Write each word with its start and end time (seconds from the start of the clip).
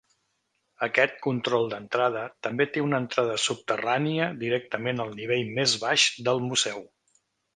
Aquest 0.85 1.17
control 1.25 1.67
d'entrada 1.73 2.23
també 2.47 2.67
té 2.77 2.83
una 2.85 3.01
entrada 3.03 3.37
subterrània 3.45 4.31
directament 4.45 5.05
al 5.05 5.15
nivell 5.23 5.55
més 5.59 5.79
baix 5.87 6.07
del 6.29 6.45
museu. 6.49 6.85